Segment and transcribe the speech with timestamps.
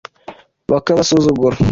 [0.71, 1.57] bakabasuzugura